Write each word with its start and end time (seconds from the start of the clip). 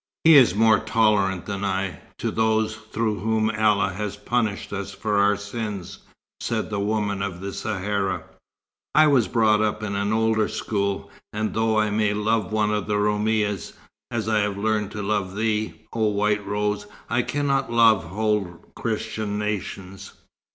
"He 0.23 0.35
is 0.35 0.55
more 0.55 0.79
tolerant 0.79 1.45
than 1.45 1.63
I, 1.63 1.99
to 2.17 2.31
those 2.31 2.75
through 2.75 3.19
whom 3.19 3.51
Allah 3.51 3.89
has 3.93 4.17
punished 4.17 4.73
us 4.73 4.91
for 4.91 5.17
our 5.19 5.37
sins," 5.37 5.99
said 6.39 6.71
the 6.71 6.79
woman 6.79 7.21
of 7.21 7.39
the 7.39 7.53
Sahara. 7.53 8.23
"I 8.95 9.05
was 9.05 9.27
brought 9.27 9.61
up 9.61 9.83
in 9.83 9.95
an 9.95 10.11
older 10.11 10.47
school; 10.47 11.11
and 11.31 11.53
though 11.53 11.77
I 11.77 11.91
may 11.91 12.15
love 12.15 12.51
one 12.51 12.71
of 12.73 12.87
the 12.87 12.97
Roumis, 12.97 13.73
as 14.09 14.27
I 14.27 14.39
have 14.39 14.57
learned 14.57 14.89
to 14.93 15.03
love 15.03 15.35
thee, 15.35 15.81
oh 15.93 16.07
White 16.07 16.43
Rose, 16.47 16.87
I 17.07 17.21
cannot 17.21 17.71
love 17.71 18.05
whole 18.05 18.55
Christian 18.75 19.37
nations. 19.37 20.13